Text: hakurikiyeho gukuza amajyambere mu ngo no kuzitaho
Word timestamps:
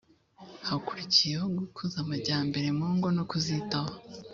hakurikiyeho 0.67 1.45
gukuza 1.57 1.95
amajyambere 2.03 2.67
mu 2.77 2.87
ngo 2.95 3.07
no 3.15 3.23
kuzitaho 3.29 3.93